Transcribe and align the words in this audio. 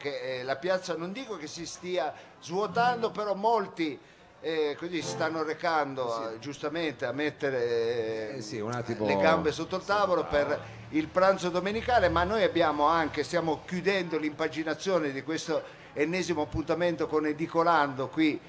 che 0.00 0.38
eh, 0.40 0.42
la 0.44 0.56
piazza 0.56 0.96
non 0.96 1.12
dico 1.12 1.36
che 1.36 1.46
si 1.46 1.66
stia 1.66 2.10
svuotando, 2.40 3.10
però 3.10 3.34
molti 3.34 3.98
eh, 4.40 4.74
così 4.78 5.02
si 5.02 5.08
stanno 5.08 5.42
recando 5.42 6.32
eh, 6.32 6.38
giustamente 6.38 7.04
a 7.04 7.12
mettere 7.12 8.30
eh, 8.32 8.36
Eh 8.38 8.40
sì, 8.40 8.60
un 8.60 8.72
attimo- 8.72 9.04
le 9.06 9.18
gambe 9.18 9.52
sotto 9.52 9.76
il 9.76 9.84
tavolo 9.84 10.24
per 10.24 10.58
il 10.92 11.06
pranzo 11.08 11.50
domenicale, 11.50 12.08
ma 12.08 12.24
noi 12.24 12.42
abbiamo 12.44 12.86
anche, 12.86 13.22
stiamo 13.22 13.60
chiudendo 13.66 14.16
l'impaginazione 14.16 15.12
di 15.12 15.22
questo 15.22 15.62
ennesimo 15.92 16.40
appuntamento 16.42 17.06
con 17.06 17.26
Edicolando 17.26 18.08
qui 18.08 18.40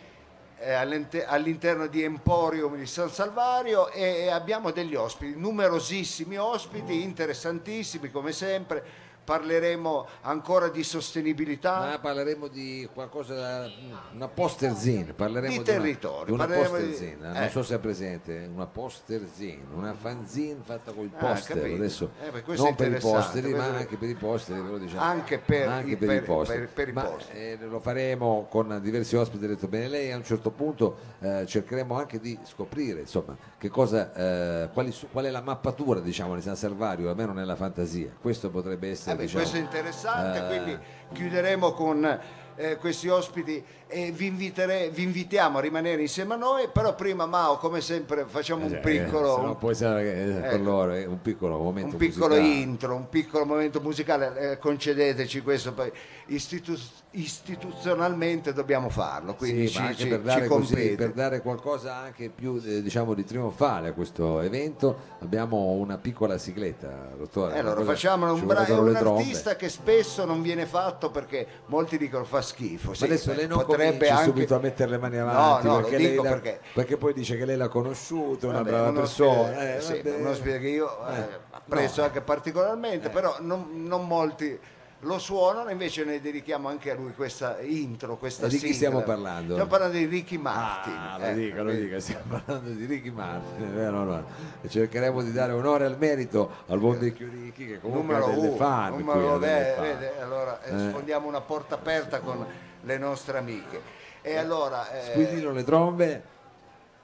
eh, 0.58 0.72
all'inte- 0.72 1.26
all'interno 1.26 1.88
di 1.88 2.02
Emporium 2.02 2.78
di 2.78 2.86
San 2.86 3.10
Salvario 3.10 3.90
e 3.90 4.30
abbiamo 4.30 4.72
degli 4.72 4.96
ospiti, 4.96 5.38
numerosissimi 5.38 6.38
ospiti, 6.38 7.04
interessantissimi 7.04 8.10
come 8.10 8.32
sempre. 8.32 9.10
Parleremo 9.24 10.08
ancora 10.22 10.68
di 10.70 10.84
sostenibilità. 10.84 11.80
Ma 11.80 12.00
parleremo 12.00 12.48
di 12.48 12.90
qualcosa, 12.92 13.70
una 14.14 14.28
posterzine, 14.28 15.14
parleremo 15.14 15.58
Di 15.58 15.64
di, 15.64 15.70
una- 15.70 15.80
territorio, 15.80 16.26
di 16.26 16.32
una, 16.32 16.46
parleremo 16.48 16.78
di- 16.78 17.06
eh. 17.06 17.18
non 17.20 17.50
so 17.52 17.62
se 17.64 17.76
è 17.76 17.80
presente, 17.80 18.50
una 18.54 18.66
posterzine, 18.66 19.62
una 19.76 19.94
fanzine 19.94 20.58
fatta 20.64 20.92
con 20.92 21.04
il 21.06 21.12
Ah, 21.16 21.28
poster, 21.28 21.58
capito. 21.58 21.76
adesso 21.76 22.12
Eh, 22.20 22.44
non 22.58 22.76
per 22.76 22.92
i 22.94 23.00
posteri, 23.00 23.54
ma 23.54 23.66
anche 23.66 23.96
per 23.98 24.10
i 24.10 24.16
posteri, 24.16 24.60
però 24.60 24.78
diciamo, 24.78 25.02
Anche 25.02 25.38
per 25.38 25.68
anche 25.68 25.92
i- 25.92 25.96
per, 25.98 26.08
per- 26.08 26.24
i 26.24 26.26
posteri. 26.26 26.68
per- 26.74 26.88
i 26.88 26.92
Ma, 26.92 27.04
posteri. 27.04 27.40
eh, 27.40 27.58
lo 27.62 27.80
faremo 27.80 28.48
con 28.50 28.80
diversi 28.82 29.16
ospiti, 29.16 29.46
ha 29.46 29.48
detto 29.50 29.68
bene 29.68 29.88
lei, 29.88 30.12
a 30.12 30.18
un 30.18 30.24
certo 30.26 30.50
punto 30.50 30.98
eh, 31.20 31.46
cercheremo 31.46 31.96
anche 31.96 32.20
di 32.20 32.38
scoprire 32.44 33.02
insomma, 33.02 33.38
che 33.58 33.70
cosa, 33.70 34.12
eh, 34.14 34.70
quali 34.74 34.94
qual 35.12 35.26
è 35.26 35.30
la 35.30 35.42
mappatura 35.42 36.00
diciamo, 36.00 36.34
di 36.36 36.42
San 36.42 36.56
Salvario, 36.56 37.10
almeno 37.10 37.34
nella 37.34 37.56
fantasia, 37.56 38.12
questo 38.20 38.50
potrebbe 38.50 38.90
essere... 38.90 39.11
Eh 39.12 39.16
beh, 39.16 39.22
diciamo, 39.24 39.42
questo 39.42 39.58
è 39.58 39.62
interessante, 39.62 40.38
eh, 40.38 40.48
quindi 40.48 40.80
chiuderemo 41.14 41.72
con 41.74 42.20
eh, 42.62 42.78
questi 42.78 43.08
ospiti 43.10 43.64
e 43.88 44.12
vi, 44.12 44.28
invitere- 44.28 44.90
vi 44.90 45.04
invitiamo 45.04 45.58
a 45.58 45.62
rimanere 45.62 46.02
insieme 46.02 46.36
a 46.36 46.38
noi, 46.38 46.70
però 46.72 46.96
prima 46.96 47.26
Mao, 47.26 47.58
come 47.58 47.82
sempre, 47.82 48.26
facciamo 48.26 48.66
un 48.66 48.76
Eh, 48.76 48.78
piccolo, 48.80 49.58
che, 49.60 50.38
eh, 50.48 50.50
con 50.52 50.64
loro 50.64 50.94
un 50.94 51.22
piccolo 51.22 51.58
momento 51.58 51.92
un 51.96 51.98
piccolo 51.98 52.36
intro, 52.38 52.96
un 52.96 53.10
piccolo 53.10 53.44
momento 53.46 53.82
musicale, 53.82 54.52
eh, 54.52 54.58
concedeteci 54.60 55.42
questo, 55.42 55.74
poi 55.74 55.92
istitu- 56.28 56.80
istituzionalmente 57.12 58.54
dobbiamo 58.54 58.90
farlo, 58.90 59.34
quindi 59.36 59.68
Sì, 59.68 59.74
ci, 59.74 59.96
ci- 59.98 60.08
per, 60.08 60.22
dare 60.22 60.48
così, 60.48 60.96
per 60.96 61.12
dare 61.12 61.42
qualcosa 61.42 61.96
anche 61.96 62.30
più 62.30 62.62
eh, 62.64 62.82
diciamo 62.82 63.14
di 63.14 63.26
trionfale 63.26 63.90
a 63.90 63.94
questo 63.94 64.40
evento 64.40 64.96
abbiamo 65.20 65.58
una 65.72 65.98
piccola 65.98 66.38
sigletta 66.38 67.10
dottore 67.18 67.56
Eh, 67.56 67.60
allora 67.60 67.76
Una 67.76 67.84
cosa- 67.86 67.92
facciamo 67.94 68.34
ci 68.36 68.42
un, 68.42 68.48
bra- 68.48 68.66
un 68.70 68.96
artista 68.96 69.56
che 69.58 69.68
spesso 69.68 70.24
non 70.26 70.42
viene 70.42 70.66
fatto 70.66 71.12
perché 71.12 71.46
molti 71.66 71.98
dicono 71.98 72.24
fa 72.24 72.42
schifo. 72.52 72.94
Sì, 72.94 73.06
adesso 73.06 73.34
lei 73.34 73.48
non 73.48 73.64
potrebbe 73.66 74.10
anche... 74.10 74.24
subito 74.26 74.56
a 74.56 74.60
mettere 74.60 74.92
le 74.92 74.98
mani 74.98 75.18
avanti 75.18 75.68
No, 75.68 75.74
no, 75.74 75.82
perché, 75.82 75.98
lei 75.98 76.16
la- 76.16 76.22
perché- 76.22 76.60
perché 76.74 76.98
poi 76.98 77.14
dice 77.14 77.38
che 77.38 77.46
lei 77.46 77.58
l'ha 77.58 77.68
conosciuto, 77.68 78.46
è 78.46 78.50
una 78.50 78.58
Vabbè, 78.60 78.70
brava 78.70 78.90
uno 78.90 79.00
persona 79.00 79.40
ospite- 79.50 79.76
eh, 79.78 79.82
sì, 79.82 79.94
vabbè. 80.02 80.16
un 80.18 80.28
ospite 80.28 80.60
che 80.60 80.68
io 80.68 81.08
eh, 81.08 81.20
Eh, 81.20 81.28
apprezzo 81.52 82.02
no. 82.02 82.08
anche 82.08 82.22
particolarmente, 82.22 83.10
però 83.10 83.36
non, 83.40 83.70
non 83.86 84.06
molti 84.08 84.60
lo 85.04 85.18
suonano, 85.18 85.70
invece 85.72 86.04
noi 86.04 86.22
dedichiamo 86.22 86.68
anche 86.70 86.92
a 86.92 86.96
lui 86.96 87.14
questa 87.14 87.60
intro, 87.62 88.18
questa 88.18 88.46
E 88.46 88.50
di 88.50 88.56
chi 88.56 88.60
sigla. 88.60 88.76
stiamo 88.76 89.02
parlando? 89.02 89.52
Stiamo 89.54 89.70
parlando 89.70 89.98
di 89.98 90.06
Ricky 90.06 90.38
Martin. 90.38 90.94
Ah, 90.94 91.18
lo 91.18 91.26
eh, 91.26 91.34
dica, 91.34 91.62
lo 91.64 91.72
dica, 91.72 92.00
stiamo 92.00 92.24
parlando 92.28 92.70
di 92.70 92.86
Ricky 92.86 93.10
Martin, 93.10 93.64
è 93.64 93.68
vero, 93.68 94.04
no? 94.04 94.26
E 94.62 94.70
cercheremo 94.70 95.22
di 95.24 95.32
dare 95.32 95.54
onore 95.54 95.86
al 95.86 95.98
merito 95.98 96.52
al 96.68 96.80
buon 96.80 97.00
vecchio 97.00 97.28
Ricky 97.32 97.66
che 97.68 97.80
comunque 97.80 98.14
numero 98.16 98.26
ha 98.26 98.36
delle 98.36 98.48
uno, 98.48 98.56
fan. 98.58 98.94
qui, 98.94 99.04
numero 99.04 99.38
delle 99.40 99.60
beh, 99.64 99.74
fan. 99.74 99.84
vede, 99.84 100.22
allora 100.22 100.62
eh, 100.64 100.74
Eh. 100.76 100.90
sfondiamo 100.90 101.28
una 101.28 101.42
porta 101.42 101.76
aperta 101.76 102.20
con 102.20 102.46
le 102.84 102.98
nostre 102.98 103.38
amiche. 103.40 103.82
E 104.22 104.36
allora, 104.38 104.92
eh, 104.92 105.12
Squillino 105.12 105.52
le 105.52 105.64
trombe. 105.64 106.24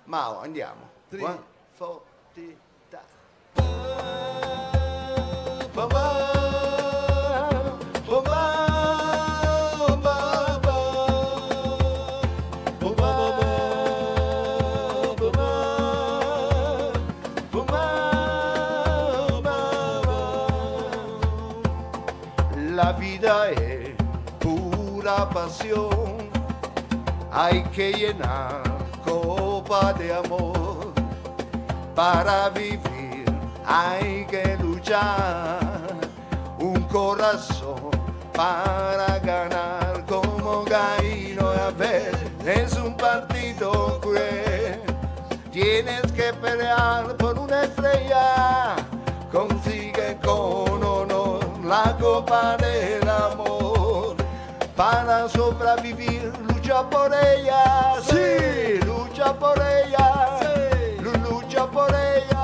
Mao, 0.03 0.39
andiamo. 0.41 0.89
Three. 1.09 1.23
One, 1.23 1.39
four, 1.73 2.01
three, 2.33 2.55
La 22.87 22.93
vida 22.93 23.49
es 23.49 23.89
pura 24.39 25.27
pasión. 25.29 26.29
Hay 27.33 27.61
que 27.63 27.91
llenar 27.91 28.63
copa 29.03 29.91
de 29.91 30.13
amor. 30.13 30.93
Para 31.93 32.47
vivir 32.47 33.25
hay 33.65 34.25
que 34.27 34.55
luchar. 34.61 35.59
Un 36.59 36.81
corazón 36.83 37.91
para 38.33 39.19
ganar 39.19 40.05
como 40.05 40.63
Gaino 40.63 41.49
Abel. 41.49 42.15
Es 42.45 42.71
un 42.77 42.95
partido 42.95 43.99
cruel. 43.99 44.79
Tienes 45.51 46.09
que 46.13 46.31
pelear 46.41 47.17
por 47.17 47.37
una 47.37 47.63
estrella. 47.63 48.77
Consigue 49.29 50.17
con 50.23 50.66
la 51.67 51.95
copa 51.99 52.55
del 52.57 53.07
amor 53.09 54.15
para 54.75 55.27
sobrevivir, 55.27 56.31
lucha 56.47 56.87
por 56.89 57.11
ella, 57.13 57.95
sí, 58.01 58.79
lucha 58.85 59.33
por 59.33 59.57
ella, 59.57 60.39
lu- 61.01 61.17
lucha 61.29 61.65
por 61.67 61.89
ella, 61.89 62.36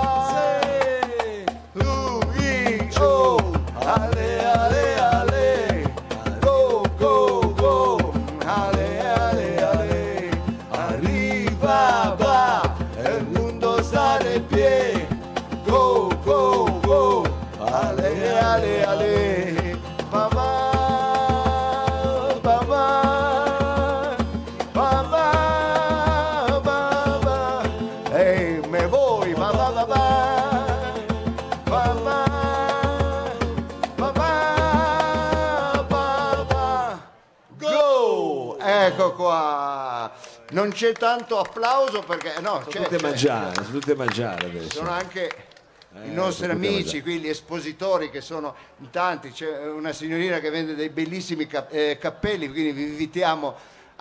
qua. 39.27 40.11
Non 40.51 40.69
c'è 40.71 40.91
tanto 40.93 41.39
applauso 41.39 42.01
perché 42.01 42.33
no, 42.41 42.59
Sono 42.59 42.65
c'è, 42.67 42.81
tutte 42.83 42.95
c'è. 42.97 43.01
mangiare, 43.01 43.53
sono 43.55 43.69
tutte 43.69 43.95
mangiare 43.95 44.45
adesso. 44.47 44.69
sono 44.77 44.89
anche 44.91 45.29
Eh, 45.95 46.07
i 46.07 46.11
nostri 46.13 46.49
amici, 46.49 47.01
qui 47.03 47.19
gli 47.19 47.29
espositori 47.29 48.09
che 48.09 48.19
sono 48.19 48.55
in 48.79 48.89
tanti, 48.89 49.31
c'è 49.31 49.67
una 49.67 49.91
signorina 49.93 50.39
che 50.39 50.49
vende 50.49 50.73
dei 50.75 50.89
bellissimi 50.89 51.45
cap- 51.45 51.71
eh, 51.71 51.97
cappelli, 51.99 52.49
quindi 52.49 52.71
vi 52.71 52.83
invitiamo 52.83 53.55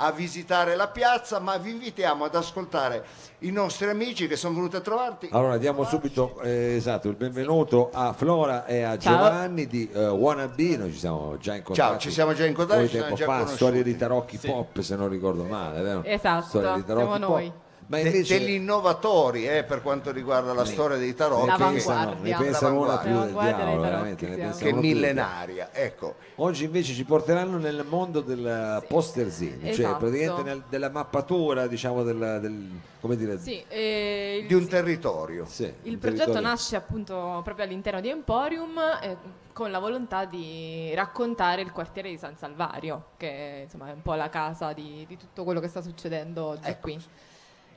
a 0.04 0.10
visitare 0.10 0.74
la 0.74 0.88
piazza, 0.88 1.38
ma 1.38 1.56
vi 1.58 1.70
invitiamo 1.70 2.24
ad 2.24 2.34
ascoltare 2.34 3.04
i 3.40 3.50
nostri 3.50 3.88
amici 3.88 4.26
che 4.26 4.34
sono 4.34 4.54
venuti 4.54 4.74
a 4.74 4.80
trovarti. 4.80 5.28
Allora 5.30 5.58
diamo 5.58 5.84
subito 5.84 6.40
eh, 6.42 6.74
esatto, 6.74 7.08
il 7.08 7.14
benvenuto 7.14 7.90
a 7.92 8.12
Flora 8.12 8.66
e 8.66 8.82
a 8.82 8.98
Ciao. 8.98 9.16
Giovanni 9.16 9.66
di 9.68 9.88
eh, 9.92 10.08
Wannabe, 10.08 10.76
noi 10.76 10.92
ci 10.92 10.98
siamo 10.98 11.36
già 11.38 11.54
incontrati. 11.54 11.90
Ciao, 11.90 11.98
ci 12.00 12.10
siamo 12.10 12.34
già 12.34 12.44
incontrati, 12.46 12.84
ci 12.84 12.88
siamo 12.90 13.04
tempo 13.06 13.18
già 13.18 13.24
fa, 13.26 13.32
conosciuti. 13.32 13.56
storie 13.56 13.82
di 13.84 13.96
tarocchi 13.96 14.38
pop 14.38 14.80
se 14.80 14.96
non 14.96 15.08
ricordo 15.08 15.44
male, 15.44 15.82
vero? 15.82 16.02
Esatto, 16.04 16.46
Storie 16.46 16.74
di 16.74 16.84
tarocchi 16.84 17.06
siamo 17.06 17.26
pop. 17.26 17.34
noi. 17.36 17.52
Invece 17.88 18.38
degli 18.38 18.50
innovatori 18.52 19.46
eh, 19.46 19.64
per 19.64 19.82
quanto 19.82 20.12
riguarda 20.12 20.54
la 20.54 20.64
storia 20.64 20.96
dei 20.96 21.14
tarocchi, 21.14 21.42
ne 21.42 21.46
L'avanguardia. 21.58 22.36
pensano, 22.38 22.80
una 22.80 22.98
più 22.98 23.18
del 23.20 23.32
diavolo, 23.32 23.80
veramente, 23.82 24.26
ne 24.28 24.52
che 24.56 24.68
è 24.68 24.72
millenaria. 24.72 25.68
Ecco, 25.72 26.14
Oggi 26.36 26.64
invece 26.64 26.94
ci 26.94 27.04
porteranno 27.04 27.58
nel 27.58 27.84
mondo 27.88 28.20
del 28.20 28.82
posterzini, 28.88 29.60
cioè 29.60 29.70
Esatto. 29.70 29.96
praticamente 29.98 30.42
nel- 30.42 30.62
della 30.68 30.88
mappatura, 30.90 31.66
diciamo, 31.66 32.02
del, 32.02 32.38
del- 32.40 32.68
come 33.00 33.16
dire, 33.16 33.38
Sì, 33.38 33.62
eh, 33.68 34.38
il, 34.42 34.46
di 34.46 34.54
un 34.54 34.66
territorio. 34.66 35.44
sì, 35.46 35.64
il 35.64 35.92
un 35.94 35.98
progetto 35.98 36.18
territorio. 36.24 36.40
nasce 36.48 36.76
appunto 36.76 37.40
proprio 37.44 37.64
all'interno 37.66 38.00
di 38.00 38.08
Emporium 38.08 38.78
eh, 39.02 39.16
con 39.52 39.70
la 39.70 39.78
volontà 39.78 40.24
di 40.24 40.92
raccontare 40.94 41.60
il 41.60 41.70
quartiere 41.72 42.08
di 42.08 42.16
San 42.16 42.36
Salvario, 42.38 43.08
che 43.18 43.60
insomma 43.64 43.90
è 43.90 43.92
un 43.92 44.02
po' 44.02 44.14
la 44.14 44.30
casa 44.30 44.72
di, 44.72 45.04
di 45.06 45.16
tutto 45.18 45.44
quello 45.44 45.60
che 45.60 45.68
sta 45.68 45.82
succedendo 45.82 46.44
oggi 46.44 46.68
Ecco. 46.70 46.80
qui. 46.80 47.00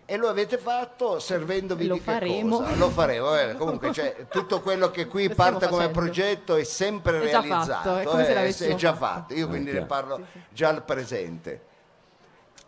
E 0.07 0.17
lo 0.17 0.27
avete 0.29 0.57
fatto 0.59 1.19
servendovi 1.19 1.87
Lo 1.87 1.95
di 1.95 1.99
che 2.01 2.11
faremo. 2.11 2.59
cosa? 2.59 2.75
Lo 2.75 2.89
faremo, 2.91 3.35
eh, 3.37 3.55
comunque 3.55 3.91
cioè, 3.91 4.27
tutto 4.29 4.61
quello 4.61 4.91
che 4.91 5.07
qui 5.07 5.27
Lo 5.27 5.33
parte 5.33 5.65
come 5.67 5.85
facendo. 5.87 5.99
progetto 5.99 6.55
è 6.55 6.63
sempre 6.63 7.17
È 7.21 7.29
già 7.31 7.41
realizzato, 7.41 7.89
fatto, 7.89 7.97
è 7.99 8.03
eh, 8.03 8.67
è 8.67 8.75
già 8.75 8.93
fatto. 8.93 9.05
fatto. 9.21 9.33
Io 9.33 9.47
quindi 9.47 9.71
ne 9.71 9.85
parlo 9.85 10.21
già 10.49 10.69
al 10.69 10.83
presente. 10.83 11.61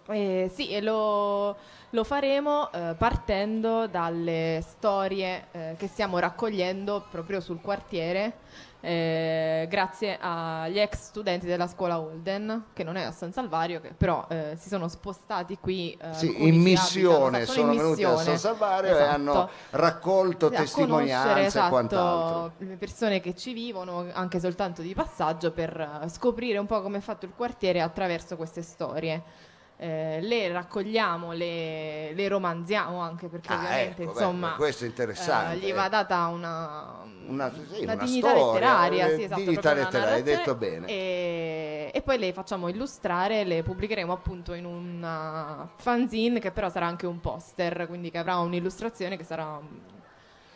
Eh, 0.10 0.50
sì, 0.54 0.70
e 0.70 0.82
lo, 0.82 1.56
lo 1.90 2.04
faremo 2.06 2.72
eh, 2.72 2.96
partendo 2.98 3.88
dalle 3.88 4.64
storie 4.66 5.48
eh, 5.52 5.76
che 5.78 5.88
stiamo 5.88 6.18
raccogliendo 6.20 7.06
proprio 7.12 7.42
sul 7.42 7.60
quartiere, 7.60 8.38
eh, 8.80 9.66
grazie 9.70 10.18
agli 10.22 10.80
ex 10.80 10.98
studenti 11.08 11.46
della 11.46 11.68
scuola 11.68 12.00
Holden, 12.00 12.68
che 12.72 12.86
non 12.86 12.96
è 12.96 13.04
a 13.04 13.12
San 13.12 13.34
Salvario, 13.34 13.82
che 13.82 13.92
però 13.98 14.26
eh, 14.30 14.56
si 14.58 14.70
sono 14.70 14.88
spostati 14.88 15.58
qui. 15.60 15.98
eh, 16.02 16.14
Sì, 16.14 16.48
in 16.48 16.62
missione 16.62 17.40
abitano, 17.40 17.46
sono 17.46 17.72
in 17.74 17.78
venuti 17.78 18.04
a. 18.06 18.16
San 18.16 18.38
Salvario 18.38 18.92
e 18.92 18.94
Esatto. 18.94 19.10
hanno 19.14 19.50
raccolto 19.72 20.50
testimonianze 20.50 21.42
e 21.42 21.46
esatto, 21.46 21.70
quant'altro. 21.70 22.54
le 22.60 22.76
persone 22.78 23.20
che 23.20 23.36
ci 23.36 23.52
vivono 23.52 24.06
anche 24.14 24.40
soltanto 24.40 24.82
di 24.82 24.94
passaggio 24.94 25.52
per 25.52 26.06
scoprire 26.08 26.58
un 26.60 26.66
po' 26.66 26.82
come 26.82 27.00
è 27.00 27.02
fatto 27.02 27.26
il 27.26 27.34
quartiere 27.36 27.82
attraverso 27.82 28.38
queste 28.38 28.62
storie. 28.62 29.56
Eh, 29.80 30.20
le 30.22 30.52
raccogliamo, 30.52 31.34
le, 31.34 32.12
le 32.14 32.28
romanziamo 32.28 33.00
anche 33.00 33.28
perché 33.28 33.50
Ah, 33.54 33.58
ovviamente 33.58 34.02
ecco, 34.02 34.12
beh, 34.12 34.20
insomma 34.20 34.54
questo 34.56 34.86
è 34.86 34.88
interessante. 34.88 35.54
eh, 35.54 35.58
gli 35.60 35.72
va 35.72 35.88
data 35.88 36.26
una, 36.26 37.04
Una- 37.28 37.52
sì, 37.54 37.84
una 37.84 37.94
una 37.94 38.04
dignità 38.04 38.30
storia, 38.30 38.46
letteraria, 38.54 39.08
eh, 39.08 39.16
sì, 39.16 39.24
esatto, 39.24 39.42
dignità 39.42 39.74
letteraria, 39.74 40.14
hai 40.16 40.24
detto 40.24 40.56
bene. 40.56 40.88
E, 40.88 41.92
e 41.94 42.02
poi 42.02 42.18
le 42.18 42.34
facciamo 42.34 42.70
illustrare, 42.70 43.44
le 43.44 43.62
pubblicheremo 43.62 44.12
appunto 44.12 44.54
in 44.54 44.66
una 44.66 45.70
fanzine 45.76 46.40
che 46.40 46.50
però 46.50 46.70
sarà 46.70 46.88
anche 46.88 47.06
un 47.06 47.20
poster, 47.20 47.86
quindi 47.88 48.10
che 48.10 48.18
avrà 48.18 48.38
un'illustrazione 48.38 49.16
che 49.16 49.24
sarà 49.26 49.60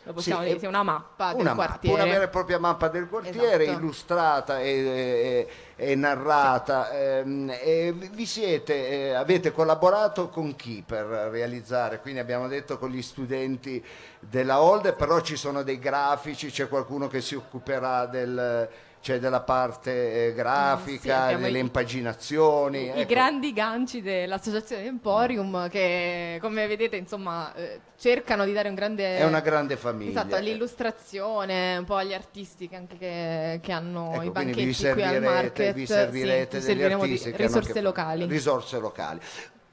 lo 0.04 0.12
possiamo 0.12 0.42
Sì, 0.42 0.52
dire 0.54 0.66
una 0.66 0.82
mappa 0.82 1.32
del 1.32 1.40
una 1.40 1.54
mappa, 1.54 1.66
quartiere. 1.68 2.02
una 2.02 2.10
vera 2.12 2.24
e 2.24 2.28
propria 2.28 2.58
mappa 2.58 2.88
del 2.88 3.08
quartiere 3.08 3.62
Esatto. 3.64 3.78
illustrata 3.78 4.60
e, 4.60 4.68
e- 4.68 5.48
e 5.76 5.94
narrata. 5.94 6.90
ehm, 6.92 7.50
e 7.60 7.92
vi 7.92 8.26
siete, 8.26 8.88
eh, 8.88 9.12
avete 9.14 9.52
collaborato 9.52 10.28
con 10.28 10.56
chi 10.56 10.82
per 10.86 11.04
realizzare? 11.06 12.00
Quindi 12.00 12.20
abbiamo 12.20 12.48
detto 12.48 12.78
con 12.78 12.90
gli 12.90 13.02
studenti 13.02 13.84
della 14.18 14.60
Holde, 14.60 14.92
però 14.92 15.20
ci 15.20 15.36
sono 15.36 15.62
dei 15.62 15.78
grafici, 15.78 16.50
c'è 16.50 16.68
qualcuno 16.68 17.06
che 17.08 17.20
si 17.20 17.34
occuperà 17.36 18.06
del, 18.06 18.68
cioè 19.02 19.18
della 19.18 19.40
parte 19.40 20.28
eh, 20.28 20.32
grafica, 20.32 21.24
abbiamo 21.24 21.42
delle 21.46 21.58
i- 21.58 21.60
impaginazioni. 21.60 22.84
I 22.84 22.88
ecco. 23.00 23.12
grandi 23.12 23.52
ganci 23.52 24.00
dell'associazione 24.00 24.84
Emporium 24.84 25.68
che 25.68 26.38
come 26.40 26.68
vedete 26.68 26.94
insomma 26.96 27.52
eh, 27.54 27.80
cercano 27.98 28.44
di 28.44 28.52
dare 28.52 28.68
un 28.68 28.76
grande 28.76 29.16
È 29.18 29.24
una 29.24 29.40
grande 29.40 29.76
famiglia. 29.76 30.20
Esatto, 30.20 30.36
all'illustrazione, 30.36 31.78
un 31.78 31.84
po' 31.84 31.96
agli 31.96 32.14
artisti 32.14 32.68
che 32.68 32.76
anche 32.76 32.96
che, 32.96 33.58
che 33.60 33.72
hanno 33.72 34.12
Ecco, 34.14 34.22
i 34.22 34.30
banchetti 34.30 34.60
qui 34.60 34.68
al 34.68 34.74
servirete, 34.74 35.20
market. 35.20 35.74
vi 35.74 35.86
sì, 35.86 35.92
servirete 35.92 36.58
vi 36.60 36.64
degli 36.64 36.76
di 36.76 36.92
artisti 36.92 37.30
che 37.32 37.36
hanno 37.44 37.46
risorse 37.58 37.80
locali. 37.80 38.26
risorse 38.26 38.78
locali. 38.78 39.20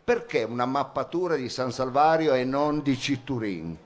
Perché 0.03 0.41
una 0.41 0.65
mappatura 0.65 1.35
di 1.35 1.49
San 1.49 1.71
Salvario 1.71 2.33
e 2.33 2.43
non 2.45 2.81
di 2.81 2.97
Citturin? 2.97 3.77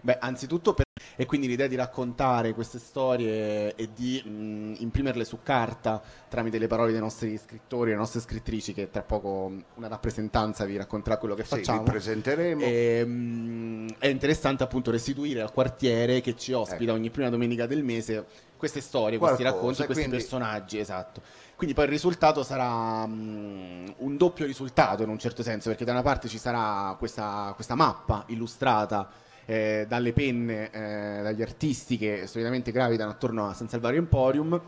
Beh, 0.00 0.18
anzitutto 0.20 0.74
per... 0.74 0.84
e 1.16 1.26
quindi 1.26 1.46
l'idea 1.46 1.66
di 1.66 1.74
raccontare 1.76 2.54
queste 2.54 2.78
storie 2.78 3.74
e 3.74 3.88
di 3.94 4.22
mh, 4.24 4.74
imprimerle 4.82 5.24
su 5.24 5.38
carta 5.42 6.00
tramite 6.28 6.58
le 6.58 6.66
parole 6.66 6.92
dei 6.92 7.00
nostri 7.00 7.36
scrittori 7.38 7.90
e 7.90 7.92
le 7.94 7.98
nostre 7.98 8.20
scrittrici, 8.20 8.72
che 8.72 8.90
tra 8.90 9.02
poco 9.02 9.48
mh, 9.48 9.64
una 9.74 9.88
rappresentanza 9.88 10.64
vi 10.64 10.76
racconterà 10.76 11.16
quello 11.18 11.34
che 11.34 11.42
Sì, 11.44 11.56
facciamo. 11.56 11.82
vi 11.82 11.90
presenteremo. 11.90 12.62
E, 12.64 13.04
mh, 13.04 13.94
è 13.98 14.06
interessante 14.08 14.62
appunto 14.62 14.90
restituire 14.90 15.40
al 15.42 15.52
quartiere 15.52 16.20
che 16.20 16.36
ci 16.36 16.52
ospita 16.52 16.82
Ecco. 16.84 16.92
ogni 16.92 17.10
prima 17.10 17.28
domenica 17.28 17.66
del 17.66 17.82
mese 17.84 18.24
queste 18.56 18.80
storie, 18.80 19.18
Qualcosa, 19.18 19.42
questi 19.42 19.56
racconti, 19.58 19.84
questi 19.84 20.04
quindi- 20.04 20.16
personaggi, 20.18 20.78
esatto. 20.78 21.20
Quindi 21.56 21.74
poi 21.74 21.84
il 21.84 21.90
risultato 21.92 22.42
sarà 22.44 23.04
mh, 23.06 23.94
un 23.98 24.16
doppio 24.16 24.46
risultato 24.46 25.02
in 25.02 25.08
un 25.08 25.18
certo 25.18 25.42
senso, 25.42 25.68
perché 25.68 25.84
da 25.84 25.92
una 25.92 26.02
parte 26.02 26.28
ci 26.28 26.38
sarà 26.38 26.94
questa, 26.98 27.52
questa 27.54 27.74
mappa 27.74 28.24
illustrata 28.28 29.08
eh, 29.46 29.84
dalle 29.88 30.12
penne, 30.12 30.70
eh, 30.70 31.22
dagli 31.22 31.42
artisti 31.42 31.96
che 31.98 32.26
solitamente 32.26 32.70
gravitano 32.72 33.10
attorno 33.10 33.48
a 33.48 33.54
San 33.54 33.68
Salvario 33.68 33.98
Emporium. 33.98 34.60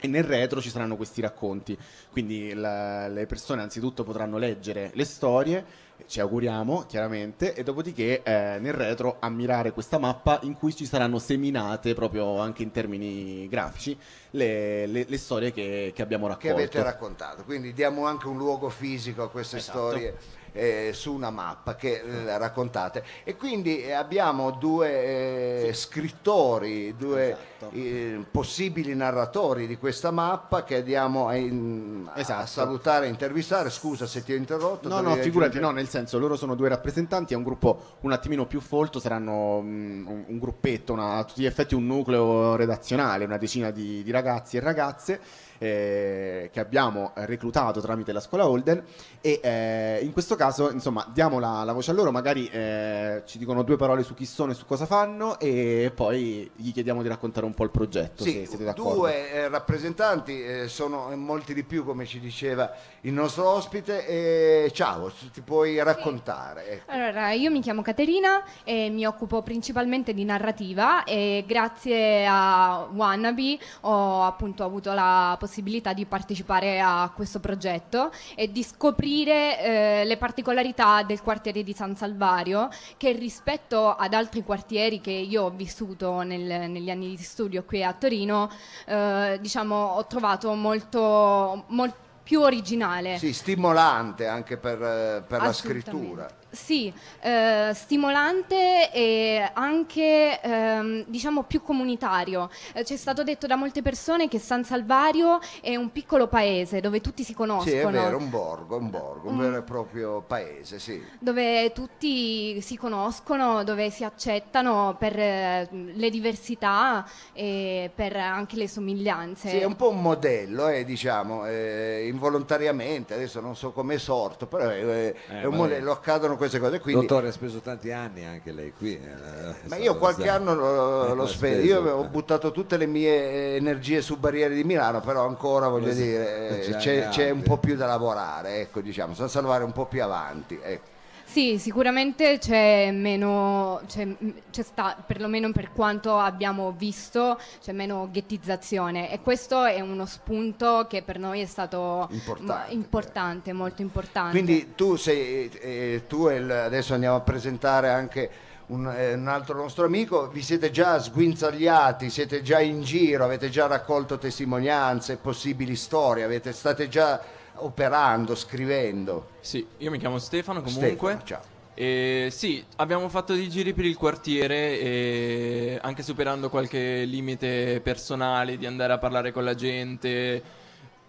E 0.00 0.06
nel 0.06 0.22
retro 0.22 0.60
ci 0.60 0.70
saranno 0.70 0.94
questi 0.94 1.20
racconti, 1.20 1.76
quindi 2.12 2.54
la- 2.54 3.08
le 3.08 3.26
persone 3.26 3.62
anzitutto 3.62 4.04
potranno 4.04 4.38
leggere 4.38 4.92
le 4.94 5.04
storie, 5.04 5.64
ci 6.06 6.20
auguriamo 6.20 6.84
chiaramente, 6.86 7.52
e 7.52 7.64
dopodiché 7.64 8.22
eh, 8.22 8.58
nel 8.60 8.74
retro 8.74 9.16
ammirare 9.18 9.72
questa 9.72 9.98
mappa 9.98 10.38
in 10.44 10.54
cui 10.54 10.72
ci 10.72 10.86
saranno 10.86 11.18
seminate 11.18 11.94
proprio 11.94 12.38
anche 12.38 12.62
in 12.62 12.70
termini 12.70 13.48
grafici 13.48 13.98
le, 14.30 14.86
le- 14.86 15.06
le 15.08 15.18
storie 15.18 15.50
che, 15.50 15.90
che 15.92 16.00
abbiamo 16.02 16.28
raccolto. 16.28 16.46
che 16.46 16.52
avete 16.62 16.80
raccontato. 16.80 17.42
Quindi 17.42 17.72
diamo 17.72 18.06
anche 18.06 18.28
un 18.28 18.36
luogo 18.36 18.68
fisico 18.68 19.24
a 19.24 19.28
queste 19.30 19.56
Esatto. 19.56 19.78
storie 19.88 20.16
eh, 20.52 20.90
su 20.94 21.12
una 21.12 21.30
mappa 21.30 21.76
che 21.76 22.02
eh, 22.04 22.38
raccontate. 22.38 23.04
E 23.24 23.36
quindi 23.36 23.82
eh, 23.82 23.92
abbiamo 23.92 24.50
due 24.52 25.66
eh, 25.68 25.72
scrittori, 25.72 26.94
due 26.96 27.36
Esatto. 27.58 27.74
eh, 27.74 28.24
possibili 28.30 28.94
narratori 28.94 29.66
di 29.66 29.76
questa 29.76 30.10
mappa 30.10 30.62
che 30.64 30.76
andiamo 30.76 31.26
a, 31.28 31.34
in- 31.36 32.08
a 32.12 32.18
Esatto. 32.20 32.46
salutare 32.46 33.06
e 33.06 33.08
intervistare. 33.08 33.70
Scusa 33.70 34.06
se 34.06 34.22
ti 34.22 34.32
ho 34.32 34.36
interrotto. 34.36 34.88
No, 34.88 35.00
no, 35.00 35.14
figurati, 35.16 35.58
no, 35.58 35.70
nel 35.70 35.88
senso, 35.88 36.18
loro 36.18 36.36
sono 36.36 36.54
due 36.54 36.68
rappresentanti, 36.68 37.34
è 37.34 37.36
un 37.36 37.42
gruppo 37.42 37.96
un 38.00 38.12
attimino 38.12 38.46
più 38.46 38.60
folto, 38.60 39.00
saranno 39.00 39.60
mm, 39.60 40.06
un, 40.06 40.24
un 40.28 40.38
gruppetto, 40.38 40.92
una- 40.92 41.14
a 41.16 41.24
tutti 41.24 41.42
gli 41.42 41.46
effetti 41.46 41.74
un 41.74 41.86
nucleo 41.86 42.54
redazionale, 42.56 43.24
una 43.24 43.38
decina 43.38 43.70
di, 43.70 44.02
di 44.02 44.10
ragazzi 44.10 44.56
e 44.56 44.60
ragazze 44.60 45.20
eh, 45.58 46.50
che 46.52 46.60
abbiamo 46.60 47.12
reclutato 47.14 47.80
tramite 47.80 48.12
la 48.12 48.20
scuola 48.20 48.48
Holden 48.48 48.82
e 49.20 49.40
eh, 49.42 49.98
in 50.02 50.12
questo 50.12 50.36
caso, 50.36 50.70
insomma, 50.70 51.06
diamo 51.12 51.38
la, 51.38 51.64
la 51.64 51.72
voce 51.72 51.90
a 51.90 51.94
loro, 51.94 52.10
magari 52.12 52.46
eh, 52.48 53.22
ci 53.26 53.38
dicono 53.38 53.62
due 53.62 53.76
parole 53.76 54.02
su 54.02 54.14
chi 54.14 54.24
sono 54.24 54.52
e 54.52 54.54
su 54.54 54.64
cosa 54.64 54.86
fanno 54.86 55.38
e 55.40 55.90
poi 55.94 56.50
gli 56.54 56.72
chiediamo 56.72 57.02
di 57.02 57.08
raccontare 57.08 57.44
un 57.46 57.54
po' 57.54 57.64
il 57.64 57.70
progetto, 57.70 58.22
Sì, 58.22 58.30
se 58.32 58.46
siete 58.46 58.64
d'accordo. 58.64 58.94
due 58.94 59.30
eh, 59.32 59.48
rappresentanti, 59.48 60.42
eh, 60.42 60.68
sono 60.68 61.14
molti 61.16 61.52
di 61.54 61.64
più 61.64 61.84
come 61.84 62.06
ci 62.06 62.20
diceva 62.20 62.70
il 63.02 63.12
nostro 63.12 63.48
ospite. 63.48 64.06
e 64.06 64.70
ciao, 64.72 65.10
ti 65.32 65.40
puoi 65.40 65.82
raccontare. 65.82 66.70
ecco. 66.70 66.92
Allora, 66.92 67.32
io 67.32 67.50
mi 67.50 67.60
chiamo 67.60 67.82
Caterina 67.82 68.42
e 68.64 68.88
mi 68.90 69.04
occupo 69.06 69.42
principalmente 69.42 70.14
di 70.14 70.24
narrativa 70.24 71.04
e 71.04 71.44
grazie 71.46 72.26
a 72.28 72.86
Wannabe 72.92 73.58
ho 73.82 74.22
appunto 74.24 74.62
avuto 74.64 74.92
la 74.92 75.30
possibilità 75.30 75.46
di 75.94 76.04
partecipare 76.06 76.80
a 76.80 77.10
questo 77.14 77.40
progetto 77.40 78.10
e 78.34 78.52
di 78.52 78.62
scoprire 78.62 79.60
eh, 79.60 80.04
le 80.04 80.16
particolarità 80.16 81.02
del 81.02 81.22
quartiere 81.22 81.62
di 81.62 81.72
San 81.72 81.96
Salvario 81.96 82.68
che 82.96 83.12
rispetto 83.12 83.94
ad 83.94 84.14
altri 84.14 84.42
quartieri 84.42 85.00
che 85.00 85.10
io 85.10 85.44
ho 85.44 85.50
vissuto 85.50 86.22
nel- 86.22 86.70
negli 86.70 86.90
anni 86.90 87.16
di 87.16 87.22
studio 87.22 87.64
qui 87.64 87.82
a 87.82 87.92
Torino, 87.92 88.50
eh, 88.86 89.38
diciamo, 89.40 89.74
ho 89.74 90.06
trovato 90.06 90.52
molto, 90.54 91.64
molto 91.68 92.06
più 92.28 92.42
originale. 92.42 93.16
Sì, 93.16 93.32
stimolante 93.32 94.26
anche 94.26 94.58
per, 94.58 94.82
eh, 94.82 95.24
per 95.26 95.40
la 95.40 95.52
scrittura. 95.54 96.28
Sì, 96.50 96.90
eh, 97.20 97.72
stimolante 97.74 98.90
e 98.90 99.50
anche 99.52 100.40
ehm, 100.40 101.04
diciamo 101.06 101.42
più 101.42 101.60
comunitario. 101.62 102.48
Eh, 102.72 102.84
ci 102.86 102.94
è 102.94 102.96
stato 102.96 103.22
detto 103.22 103.46
da 103.46 103.56
molte 103.56 103.82
persone 103.82 104.28
che 104.28 104.38
San 104.38 104.64
Salvario 104.64 105.40
è 105.60 105.76
un 105.76 105.92
piccolo 105.92 106.26
paese 106.26 106.80
dove 106.80 107.02
tutti 107.02 107.22
si 107.22 107.34
conoscono. 107.34 107.70
Sì, 107.70 107.76
è 107.76 107.90
vero, 107.90 108.16
un 108.16 108.30
borgo, 108.30 108.76
un 108.78 108.88
borgo, 108.90 109.28
un 109.28 109.36
Mm. 109.36 109.40
vero 109.40 109.56
e 109.58 109.62
proprio 109.62 110.22
paese, 110.22 110.78
sì. 110.78 111.02
dove 111.18 111.70
tutti 111.72 112.60
si 112.62 112.76
conoscono, 112.78 113.62
dove 113.62 113.90
si 113.90 114.04
accettano 114.04 114.96
per 114.98 115.18
eh, 115.18 115.68
le 115.70 116.08
diversità 116.10 117.06
e 117.34 117.90
per 117.94 118.16
anche 118.16 118.56
le 118.56 118.68
somiglianze. 118.68 119.50
Sì, 119.50 119.58
è 119.58 119.64
un 119.64 119.76
po' 119.76 119.90
un 119.90 120.00
modello, 120.00 120.68
eh, 120.68 120.84
diciamo, 120.84 121.46
eh, 121.46 122.06
involontariamente, 122.08 123.12
adesso 123.14 123.40
non 123.40 123.54
so 123.54 123.70
come 123.72 123.94
è 123.96 123.98
sorto, 123.98 124.46
però 124.46 124.68
è, 124.70 124.80
è 124.80 125.14
Eh, 125.42 125.46
un 125.46 125.54
modello, 125.56 125.92
accadono 125.92 126.36
queste 126.38 126.58
cose. 126.58 126.80
Quindi, 126.80 127.06
Dottore 127.06 127.28
ha 127.28 127.32
speso 127.32 127.58
tanti 127.58 127.92
anni 127.92 128.24
anche 128.24 128.52
lei 128.52 128.72
qui. 128.72 128.94
eh, 128.94 129.68
ma 129.68 129.76
io 129.76 129.98
qualche 129.98 130.30
anno 130.30 130.54
lo, 130.54 131.26
spendo, 131.28 131.58
speso. 131.58 131.66
io 131.66 131.92
ho 131.92 132.04
buttato 132.04 132.50
tutte 132.50 132.78
le 132.78 132.86
mie 132.86 133.56
energie 133.56 134.00
su 134.00 134.16
Barriere 134.16 134.54
di 134.54 134.64
Milano, 134.64 135.00
però 135.00 135.26
ancora 135.26 135.68
voglio 135.68 135.92
dire, 135.92 136.64
eh, 136.64 136.76
c'è 136.76 137.08
c'è, 137.08 137.28
un 137.28 137.42
po' 137.42 137.58
più 137.58 137.76
da 137.76 137.84
lavorare, 137.84 138.60
ecco, 138.60 138.80
diciamo, 138.80 139.12
San 139.12 139.28
Salvare 139.28 139.64
un 139.64 139.72
po' 139.72 139.84
più 139.84 140.02
avanti. 140.02 140.58
ecco. 140.62 140.96
Sì, 141.30 141.58
sicuramente 141.58 142.38
c'è 142.38 142.90
meno, 142.90 143.82
c'è, 143.86 144.08
c'è 144.50 144.62
sta, 144.62 144.96
perlomeno 145.06 145.52
per 145.52 145.72
quanto 145.72 146.16
abbiamo 146.16 146.72
visto, 146.76 147.38
c'è 147.62 147.72
meno 147.72 148.08
ghettizzazione 148.10 149.12
e 149.12 149.20
questo 149.20 149.62
è 149.64 149.78
uno 149.80 150.06
spunto 150.06 150.86
che 150.88 151.02
per 151.02 151.18
noi 151.18 151.42
è 151.42 151.46
stato 151.46 152.08
Importante. 152.12 152.72
importante, 152.72 153.52
molto 153.52 153.82
importante. 153.82 154.30
Quindi 154.30 154.72
tu 154.74 154.96
sei, 154.96 155.50
eh, 155.60 156.04
tu 156.08 156.28
e 156.28 156.36
il- 156.36 156.50
adesso 156.50 156.94
andiamo 156.94 157.16
a 157.16 157.20
presentare 157.20 157.90
anche 157.90 158.30
un, 158.68 158.86
eh, 158.88 159.12
un 159.12 159.28
altro 159.28 159.58
nostro 159.58 159.84
amico, 159.84 160.28
vi 160.28 160.42
siete 160.42 160.70
già 160.70 160.98
sguinzagliati, 160.98 162.08
siete 162.08 162.40
già 162.40 162.58
in 162.60 162.82
giro, 162.82 163.24
avete 163.24 163.50
già 163.50 163.66
raccolto 163.66 164.16
testimonianze, 164.16 165.16
possibili 165.18 165.76
storie, 165.76 166.24
avete, 166.24 166.52
state 166.52 166.88
già 166.88 167.20
operando, 167.60 168.34
scrivendo. 168.34 169.30
Sì, 169.40 169.66
io 169.78 169.90
mi 169.90 169.98
chiamo 169.98 170.18
Stefano 170.18 170.62
comunque. 170.62 170.88
Stefano, 170.88 171.22
ciao. 171.24 171.56
E 171.74 172.28
sì, 172.32 172.64
abbiamo 172.76 173.08
fatto 173.08 173.34
dei 173.34 173.48
giri 173.48 173.72
per 173.72 173.84
il 173.84 173.96
quartiere 173.96 174.80
e 174.80 175.78
anche 175.80 176.02
superando 176.02 176.50
qualche 176.50 177.04
limite 177.04 177.80
personale 177.80 178.56
di 178.56 178.66
andare 178.66 178.92
a 178.92 178.98
parlare 178.98 179.30
con 179.30 179.44
la 179.44 179.54
gente. 179.54 180.42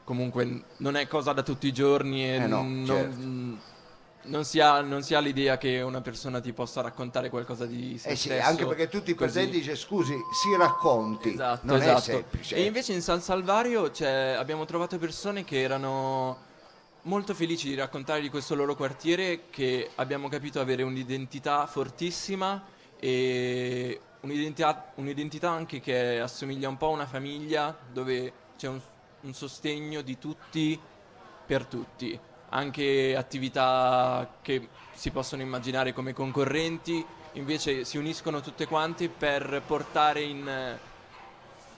Comunque 0.04 0.64
non 0.78 0.96
è 0.96 1.08
cosa 1.08 1.34
da 1.34 1.42
tutti 1.42 1.66
i 1.68 1.74
giorni 1.74 2.24
e 2.24 2.34
Eh 2.36 2.48
no, 2.48 2.62
non, 2.62 2.84
certo. 2.86 3.18
Non 4.24 4.44
si 4.44 4.60
ha, 4.60 4.82
non 4.82 5.02
si 5.02 5.14
ha 5.16 5.20
l'idea 5.20 5.58
che 5.58 5.82
una 5.82 6.02
persona 6.02 6.40
ti 6.40 6.52
possa 6.54 6.82
raccontare 6.82 7.30
qualcosa 7.30 7.66
di 7.66 7.98
se 7.98 8.10
Eh 8.10 8.16
sì, 8.16 8.30
stesso 8.30 8.48
anche 8.48 8.66
perché 8.66 8.90
tutti 8.90 9.12
i 9.12 9.16
presenti 9.16 9.58
dice 9.60 9.76
scusi, 9.76 10.14
si 10.32 10.56
racconti, 10.58 11.34
Esatto, 11.34 11.66
non 11.66 11.78
è 11.78 11.82
esatto. 11.82 12.02
semplice. 12.02 12.56
E 12.56 12.64
invece 12.64 12.94
in 12.94 13.02
San 13.02 13.22
Salvario 13.22 13.90
c'è- 13.92 14.34
abbiamo 14.34 14.66
trovato 14.66 14.98
persone 14.98 15.44
che 15.44 15.62
erano 15.62 16.48
molto 17.04 17.34
felici 17.34 17.70
di 17.70 17.76
raccontare 17.76 18.20
di 18.22 18.30
questo 18.30 18.56
loro 18.56 18.76
quartiere 18.76 19.44
che 19.50 19.90
abbiamo 19.96 20.28
capito 20.28 20.60
avere 20.60 20.84
un'identità 20.84 21.66
fortissima 21.66 22.62
e 23.00 24.00
un'identità, 24.22 24.92
un'identità 24.96 25.50
anche 25.50 25.80
che 25.80 26.20
assomiglia 26.20 26.68
un 26.68 26.78
po' 26.78 26.88
a 26.88 26.92
una 26.92 27.06
famiglia 27.06 27.76
dove 27.92 28.34
c'è 28.58 28.68
un, 28.68 28.82
un 29.22 29.34
sostegno 29.34 30.02
di 30.02 30.18
tutti 30.18 30.78
per 31.46 31.66
tutti, 31.66 32.20
anche 32.50 33.16
attività 33.16 34.36
che 34.42 34.68
si 34.94 35.12
possono 35.12 35.42
immaginare 35.42 35.94
come 35.94 36.14
concorrenti, 36.14 37.06
invece 37.34 37.86
si 37.86 37.98
uniscono 37.98 38.42
tutte 38.42 38.66
quante 38.68 39.08
per 39.10 39.62
portare 39.66 40.22
in, 40.22 40.78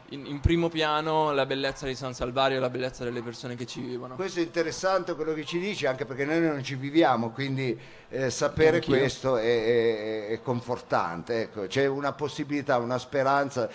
in- 0.10 0.26
in 0.26 0.40
primo 0.40 0.70
piano 0.70 1.32
la 1.32 1.46
bellezza 1.46 1.86
di 1.86 1.96
San 1.96 2.14
Salvario 2.14 2.58
e 2.58 2.60
la 2.60 2.70
bellezza 2.70 3.04
delle 3.04 3.22
persone 3.22 3.56
che 3.56 3.66
ci 3.66 3.80
vivono. 3.82 4.16
Questo 4.16 4.40
è 4.40 4.44
interessante 4.44 5.14
quello 5.16 5.34
che 5.34 5.46
ci 5.46 5.60
dici, 5.60 5.86
anche 5.86 6.06
perché 6.06 6.26
noi 6.26 6.42
non 6.42 6.64
ci 6.64 6.76
viviamo, 6.76 7.30
quindi 7.32 7.78
eh, 8.10 8.30
sapere 8.30 8.78
Anch'io. 8.78 8.98
questo 8.98 9.38
è, 9.38 9.44
è- 9.44 10.28
è 10.30 10.42
confortante. 10.42 11.42
Ecco. 11.42 11.68
C'è 11.68 11.86
una 11.86 12.14
possibilità, 12.14 12.78
una 12.78 12.98
speranza. 12.98 13.70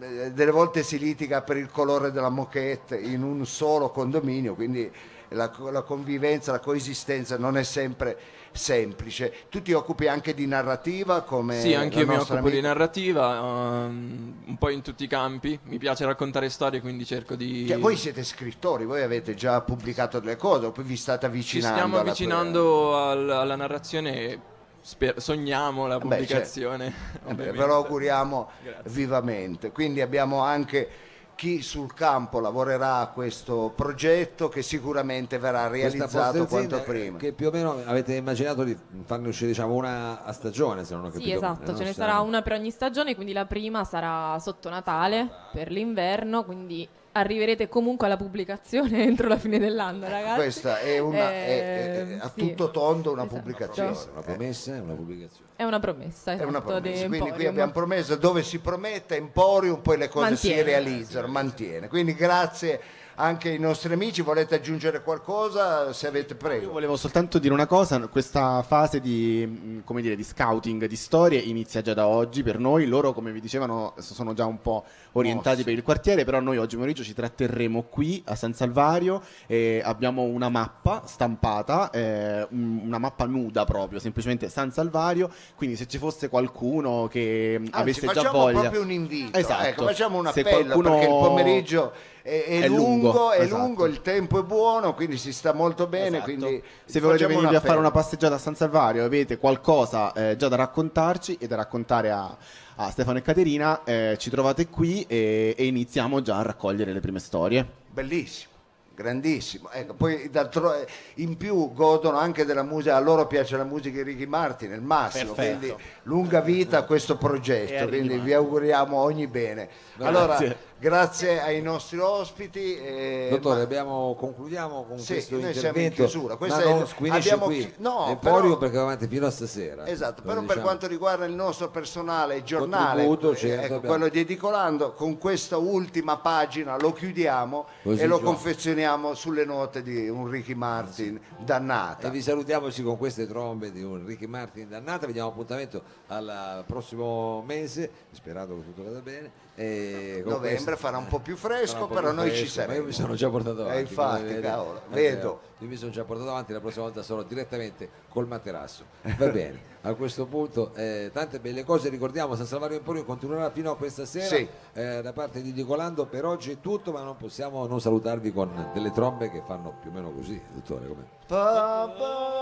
Eh, 0.00 0.32
Delle 0.32 0.50
volte 0.50 0.82
si 0.82 0.98
litiga 0.98 1.42
per 1.42 1.56
il 1.56 1.70
colore 1.70 2.12
della 2.12 2.28
moquette 2.30 2.96
in 2.98 3.22
un 3.22 3.44
solo 3.46 3.90
condominio, 3.90 4.54
quindi 4.54 4.90
la, 5.30 5.50
la 5.70 5.82
convivenza, 5.82 6.52
la 6.52 6.60
coesistenza 6.60 7.36
non 7.38 7.56
è 7.56 7.62
sempre 7.62 8.16
semplice. 8.52 9.32
Tu 9.50 9.60
ti 9.62 9.72
occupi 9.72 10.06
anche 10.08 10.32
di 10.34 10.46
narrativa 10.46 11.20
come 11.22 11.60
Sì, 11.60 11.74
anche 11.74 11.98
io 12.00 12.06
mi 12.06 12.14
occupo 12.16 12.34
di 12.48 12.58
amica? 12.58 12.66
narrativa, 12.68 13.40
um, 13.40 14.34
un 14.46 14.56
po' 14.58 14.70
in 14.70 14.82
tutti 14.82 15.04
i 15.04 15.08
campi. 15.08 15.58
Mi 15.64 15.78
piace 15.78 16.04
raccontare 16.06 16.48
storie, 16.48 16.80
quindi 16.80 17.04
cerco 17.04 17.34
di. 17.34 17.66
Cioè, 17.66 17.78
voi 17.78 17.96
siete 17.96 18.24
scrittori, 18.24 18.84
voi 18.84 19.02
avete 19.02 19.34
già 19.34 19.60
pubblicato 19.60 20.20
delle 20.20 20.36
cose, 20.36 20.70
poi 20.70 20.84
vi 20.84 20.96
state 20.96 21.20
Ci 21.20 21.26
avvicinando. 21.26 21.76
stiamo 21.76 21.94
alla- 21.98 22.02
avvicinando 22.10 22.96
al- 22.96 23.30
alla 23.30 23.56
narrazione 23.56 24.14
e 24.20 24.38
sper- 24.80 25.18
sogniamo 25.20 25.86
la 25.86 25.98
Beh, 25.98 26.00
certo. 26.08 26.16
pubblicazione. 26.16 26.94
Eh 27.26 27.34
beh, 27.34 27.52
ve 27.52 27.66
lo 27.66 27.74
auguriamo 27.74 28.48
Grazie. 28.62 28.82
vivamente. 28.90 29.70
Quindi 29.70 30.00
abbiamo 30.00 30.40
anche 30.40 30.88
chi 31.36 31.60
sul 31.62 31.92
campo 31.92 32.40
lavorerà 32.40 32.96
a 32.96 33.08
questo 33.08 33.70
progetto 33.76 34.48
che 34.48 34.62
sicuramente 34.62 35.38
verrà 35.38 35.68
realizzato 35.68 36.46
quanto 36.46 36.80
prima. 36.82 37.18
Che 37.18 37.32
più 37.32 37.48
o 37.48 37.50
meno 37.50 37.76
avete 37.84 38.14
immaginato 38.14 38.64
di 38.64 38.76
farne 39.04 39.28
uscire 39.28 39.50
diciamo, 39.50 39.74
una 39.74 40.24
a 40.24 40.32
stagione, 40.32 40.84
se 40.84 40.94
non 40.94 41.04
ho 41.04 41.08
capito. 41.08 41.24
Sì, 41.24 41.32
esatto, 41.32 41.70
no? 41.70 41.76
ce 41.76 41.84
ne 41.84 41.92
Saranno- 41.92 42.12
sarà 42.14 42.26
una 42.26 42.42
per 42.42 42.52
ogni 42.54 42.70
stagione, 42.70 43.14
quindi 43.14 43.34
la 43.34 43.44
prima 43.44 43.84
sarà 43.84 44.38
sotto 44.40 44.70
Natale 44.70 45.28
per 45.52 45.70
l'inverno, 45.70 46.44
quindi 46.44 46.88
arriverete 47.18 47.68
comunque 47.68 48.06
alla 48.06 48.16
pubblicazione 48.16 49.02
entro 49.04 49.28
la 49.28 49.38
fine 49.38 49.58
dell'anno, 49.58 50.08
ragazzi. 50.08 50.36
Questa 50.36 50.78
è, 50.80 50.98
una, 50.98 51.30
è- 51.32 51.34
è- 51.34 52.06
Eh, 52.12 52.18
a 52.20 52.30
sì. 52.34 52.40
tutto 52.40 52.70
tondo 52.70 53.12
una 53.12 53.22
Esatto. 53.24 53.36
pubblicazione. 53.40 53.96
Una 54.12 54.22
promessa 54.22 54.74
e 54.74 54.78
una 54.78 54.94
pubblicazione. 54.94 55.50
È 55.56 55.62
una 55.64 55.80
promessa, 55.80 56.30
È 56.30 56.34
esatto, 56.34 56.48
una 56.48 56.58
di 56.60 56.64
promessa. 56.66 57.06
Quindi 57.06 57.30
qui 57.30 57.46
abbiamo 57.46 57.72
promesso 57.72 58.16
dove 58.16 58.42
si 58.42 58.58
promette 58.58 59.16
Emporium, 59.16 59.80
poi 59.80 59.96
le 59.98 60.08
cose 60.08 60.36
si 60.36 60.48
Mantiene. 60.48 60.62
realizzano, 60.62 61.26
mantiene. 61.28 61.88
Quindi 61.88 62.14
grazie 62.14 62.80
anche 63.16 63.50
ai 63.50 63.58
nostri 63.58 63.92
amici. 63.92 64.22
Volete 64.22 64.54
aggiungere 64.54 65.02
qualcosa? 65.02 65.92
Se 65.92 66.06
avete 66.06 66.32
Io 66.32 66.38
prego. 66.38 66.72
volevo 66.72 66.96
soltanto 66.96 67.38
dire 67.38 67.52
una 67.52 67.66
cosa, 67.66 67.98
questa 68.08 68.62
fase 68.62 69.00
di, 69.00 69.80
come 69.84 70.00
dire, 70.02 70.16
di 70.16 70.24
scouting 70.24 70.86
di 70.86 70.96
storie 70.96 71.38
inizia 71.38 71.82
già 71.82 71.94
da 71.94 72.06
oggi 72.06 72.42
per 72.42 72.58
noi, 72.58 72.86
loro 72.86 73.12
come 73.12 73.32
vi 73.32 73.40
dicevano 73.40 73.94
sono 73.98 74.32
già 74.34 74.44
un 74.46 74.60
po' 74.60 74.84
orientati 75.12 75.48
Mossi. 75.56 75.64
per 75.64 75.72
il 75.74 75.82
quartiere, 75.82 76.24
però 76.24 76.40
noi 76.40 76.58
oggi 76.58 76.76
pomeriggio 76.76 77.02
ci 77.02 77.14
tratterremo 77.14 77.82
qui 77.84 78.22
a 78.26 78.34
San 78.34 78.52
Salvario 78.54 79.22
e 79.46 79.80
abbiamo 79.84 80.22
una 80.22 80.48
mappa 80.48 81.02
stampata, 81.06 81.90
eh, 81.90 82.46
un- 82.50 82.80
una 82.84 82.98
mappa 82.98 83.24
nuda 83.26 83.64
proprio, 83.64 83.98
semplicemente 83.98 84.48
San 84.48 84.70
Salvario, 84.72 85.30
quindi 85.54 85.76
se 85.76 85.86
ci 85.86 85.98
fosse 85.98 86.28
qualcuno 86.28 87.08
che 87.10 87.56
mh, 87.58 87.64
Anzi, 87.66 87.78
avesse 87.80 88.00
già 88.06 88.12
facciamo 88.12 88.38
voglia... 88.38 88.60
proprio 88.60 88.82
un 88.82 88.90
invito. 88.90 89.38
Esatto. 89.38 89.64
Ecco, 89.66 89.84
facciamo 89.86 90.18
un 90.18 90.30
Se 90.32 90.40
appello 90.40 90.58
qualcuno- 90.74 90.90
perché 90.90 91.04
il 91.04 91.10
pomeriggio 91.18 91.92
è, 92.26 92.44
è 92.44 92.60
È 92.62 92.68
lungo, 92.68 92.82
lungo, 93.12 93.30
è 93.30 93.40
esatto. 93.42 93.62
lungo, 93.62 93.86
il 93.86 94.02
tempo 94.02 94.40
è 94.40 94.42
buono, 94.42 94.94
quindi 94.94 95.16
si 95.16 95.32
sta 95.32 95.52
molto 95.52 95.86
bene. 95.86 96.18
Esatto. 96.18 96.22
Quindi 96.24 96.62
Se 96.84 97.00
volete 97.00 97.26
venire 97.26 97.56
a 97.56 97.60
fare 97.60 97.78
una 97.78 97.92
passeggiata 97.92 98.34
a 98.34 98.38
San 98.38 98.56
Salvario 98.56 99.04
avete 99.04 99.38
qualcosa 99.38 100.12
eh, 100.12 100.36
già 100.36 100.48
da 100.48 100.56
raccontarci 100.56 101.36
e 101.40 101.46
da 101.46 101.54
raccontare 101.54 102.10
a, 102.10 102.36
a 102.76 102.90
Stefano 102.90 103.18
e 103.18 103.22
Caterina, 103.22 103.84
eh, 103.84 104.16
ci 104.18 104.28
trovate 104.28 104.66
qui 104.66 105.04
e, 105.06 105.54
e 105.56 105.66
iniziamo 105.66 106.20
già 106.20 106.38
a 106.38 106.42
raccogliere 106.42 106.92
le 106.92 107.00
prime 107.00 107.20
storie. 107.20 107.64
Bellissimo. 107.90 108.54
Grandissimo, 108.96 109.68
ecco, 109.72 109.92
poi 109.92 110.30
d'altro- 110.30 110.72
eh, 110.72 110.86
in 111.16 111.36
più 111.36 111.70
godono 111.74 112.16
anche 112.16 112.46
della 112.46 112.62
musica, 112.62 112.96
a 112.96 112.98
loro 112.98 113.26
piace 113.26 113.54
la 113.58 113.64
musica 113.64 113.94
di 114.02 114.04
Ricky 114.04 114.24
Martin, 114.24 114.72
il 114.72 114.80
massimo, 114.80 115.34
Perfetto. 115.34 115.58
quindi 115.58 115.82
lunga 116.04 116.40
vita 116.40 116.78
a 116.78 116.82
questo 116.84 117.18
progetto, 117.18 117.88
quindi 117.88 118.16
vi 118.16 118.32
auguriamo 118.32 118.96
ogni 118.96 119.26
bene. 119.26 119.68
Allora, 119.98 120.38
Grazie. 120.78 121.40
ai 121.40 121.62
nostri 121.62 121.98
ospiti. 121.98 122.76
eh, 122.76 123.28
Dottore, 123.30 123.56
ma- 123.56 123.62
abbiamo, 123.62 124.14
concludiamo 124.14 124.84
con 124.84 124.98
Sì, 124.98 125.14
questo 125.14 125.36
noi 125.38 125.54
siamo 125.54 125.78
in 125.78 125.84
intervento. 125.84 125.94
chiusura. 125.96 126.36
Questa 126.36 126.58
ma 126.58 126.64
è- 126.64 126.74
non 126.74 126.86
finisce 126.86 127.16
abbiamo 127.32 127.44
qui. 127.46 127.72
no, 127.78 128.18
però- 128.20 128.58
perché 128.58 128.76
va 128.76 128.82
avanti 128.82 129.06
fino 129.06 129.26
a 129.26 129.30
stasera. 129.30 129.86
Esatto, 129.86 130.20
però 130.22 130.34
per 130.34 130.42
diciamo. 130.42 130.60
quanto 130.62 130.86
riguarda 130.86 131.24
il 131.24 131.32
nostro 131.34 131.70
personale 131.70 132.42
giornale, 132.42 133.04
eh, 133.04 133.06
certo, 133.36 133.46
ecco, 133.46 133.74
abbiamo- 133.76 133.80
quello 133.96 134.08
di 134.08 134.20
Edicolando, 134.20 134.92
con 134.92 135.16
questa 135.18 135.56
ultima 135.56 136.18
pagina 136.18 136.76
lo 136.78 136.92
chiudiamo 136.92 137.66
Così, 137.82 138.02
e 138.02 138.06
lo 138.06 138.20
confezioniamo 138.20 139.14
sulle 139.14 139.44
note 139.44 139.82
di 139.82 140.08
un 140.08 140.28
Ricky 140.28 140.54
Martin 140.54 141.18
dannata. 141.38 142.08
E 142.08 142.10
vi 142.10 142.20
salutiamo 142.20 142.68
sì, 142.70 142.82
con 142.82 142.98
queste 142.98 143.26
trombe 143.26 143.72
di 143.72 143.82
un 143.82 144.04
Ricky 144.04 144.26
Martin 144.26 144.68
dannata. 144.68 145.06
Vi 145.06 145.12
diamo 145.14 145.28
appuntamento 145.30 145.82
al 146.08 146.64
prossimo 146.66 147.42
mese, 147.46 147.90
sperando 148.12 148.54
che 148.56 148.64
tutto 148.64 148.84
vada 148.84 149.00
bene. 149.00 149.44
E 149.58 150.20
con 150.22 150.32
Novembre 150.34 150.50
questo- 150.62 150.76
farà 150.76 150.98
un 150.98 151.06
po' 151.06 151.18
più 151.18 151.34
fresco, 151.34 151.86
po' 151.86 151.94
però 151.94 152.08
più 152.08 152.16
noi 152.18 152.30
ci 152.30 152.36
fresco, 152.46 152.58
ma 152.60 152.66
saremo. 152.66 152.78
Io 152.80 152.84
mi 152.86 152.92
sono 152.92 153.14
già 153.14 153.30
portato 153.30 153.58
Eh, 153.60 153.62
avanti. 153.62 153.80
infatti, 153.80 154.18
come 154.20 154.28
vede. 154.34 154.40
cavolo, 154.46 154.80
vedo. 154.90 155.40
Io 155.60 155.68
mi 155.68 155.76
sono 155.76 155.90
già 155.90 156.04
portato 156.04 156.28
avanti, 156.28 156.52
la 156.52 156.60
prossima 156.60 156.84
volta 156.84 157.02
sarò 157.02 157.22
direttamente 157.22 157.88
col 158.10 158.26
materasso. 158.26 158.84
Va 159.16 159.28
bene, 159.28 159.58
a 159.80 159.94
questo 159.94 160.26
punto 160.26 160.72
eh, 160.74 161.10
tante 161.10 161.40
belle 161.40 161.64
cose. 161.64 161.88
Ricordiamo, 161.88 162.34
San 162.36 162.44
Salvario 162.44 162.76
Emporio 162.76 163.04
continuerà 163.06 163.48
fino 163.50 163.70
a 163.70 163.76
questa 163.76 164.04
sera. 164.04 164.26
Sì. 164.26 164.46
Eh, 164.74 165.00
da 165.00 165.12
parte 165.14 165.40
di 165.40 165.54
Dicolando 165.54 166.04
per 166.04 166.26
oggi 166.26 166.52
è 166.52 166.60
tutto, 166.60 166.92
ma 166.92 167.00
non 167.02 167.16
possiamo 167.16 167.66
non 167.66 167.80
salutarvi 167.80 168.32
con 168.34 168.68
delle 168.74 168.92
trombe 168.92 169.30
che 169.30 169.42
fanno 169.46 169.78
più 169.80 169.88
o 169.88 169.92
meno 169.94 170.10
così, 170.10 170.38
dottore. 170.52 170.86
Com'è? 170.86 171.02
Pa, 171.26 171.94
pa. 171.98 172.34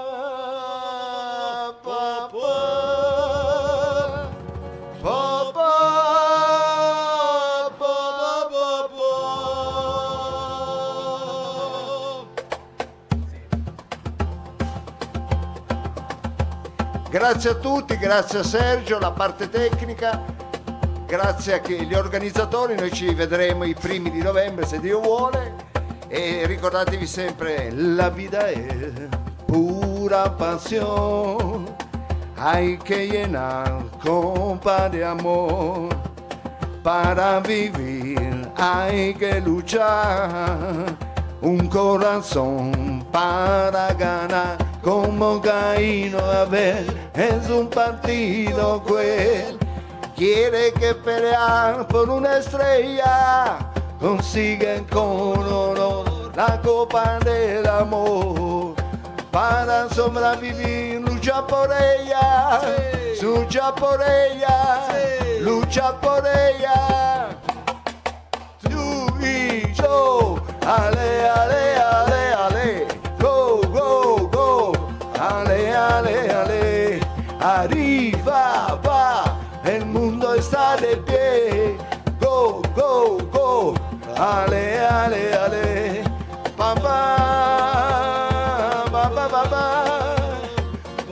Pa, 1.85 2.29
Grazie 17.27 17.51
a 17.53 17.55
tutti, 17.55 17.97
grazie 17.97 18.41
a 18.41 18.43
Sergio, 18.43 18.99
la 18.99 19.11
parte 19.11 19.49
tecnica, 19.49 20.23
grazie 21.07 21.55
agli 21.55 21.95
organizzatori, 21.95 22.75
noi 22.75 22.93
ci 22.93 23.15
vedremo 23.15 23.65
i 23.65 23.73
primi 23.73 24.11
di 24.11 24.21
novembre 24.21 24.67
se 24.67 24.79
Dio 24.79 25.01
vuole 25.01 25.55
e 26.09 26.43
ricordatevi 26.45 27.07
sempre 27.07 27.71
la 27.73 28.11
vita 28.11 28.49
è 28.49 28.67
pura 29.47 30.33
pasión. 30.33 31.65
Hay 32.37 32.77
que 32.77 33.09
llenar 33.09 33.85
copa 34.03 34.91
de 34.91 35.03
amor. 35.03 35.97
Para 36.83 37.41
vivir 37.41 38.53
hay 38.55 39.15
que 39.15 39.41
luchar. 39.41 40.95
Un 41.41 41.69
corazón 41.69 43.03
para 43.11 43.95
ganar. 43.95 44.59
Como 44.85 45.41
Caíno 45.41 46.19
a 46.19 46.45
ver, 46.45 46.85
es 47.15 47.49
un 47.49 47.69
partido 47.69 48.83
cruel. 48.83 49.59
Quiere 50.17 50.73
que 50.73 50.95
pelear 50.95 51.87
por 51.89 52.09
una 52.09 52.39
estrella 52.39 53.59
consiguen 54.01 54.85
con 54.85 55.03
honor 55.03 56.33
la 56.37 56.61
copa 56.61 57.19
del 57.21 57.67
amor. 57.67 58.75
Para 59.31 59.89
sobrevivir, 59.91 61.01
lucha 61.01 61.45
por 61.47 61.69
ella, 61.73 62.61
lucha 63.21 63.75
por 63.75 64.01
ella, 64.01 64.87
lucha 65.41 66.01
por 66.01 66.23
ella. 66.25 67.31
Tú 68.63 69.09
y 69.21 69.73
yo, 69.75 70.37
ale, 70.65 71.29
ale, 71.29 71.64
va, 78.27 78.81
va, 78.85 79.39
el 79.65 79.85
mundo 79.87 80.35
está 80.35 80.77
de 80.77 80.97
pie. 80.97 81.77
Go, 82.21 82.63
go, 82.75 83.19
go, 83.33 83.75
ale, 84.17 84.81
ale, 84.87 85.35
ale, 85.35 86.05
papá, 86.57 87.17
papá, 88.91 89.29
papá, 89.29 89.51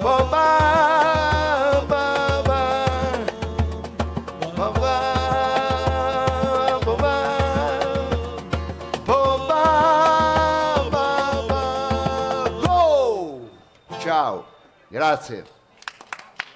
papá. 0.01 0.53
Grazie. 14.93 15.62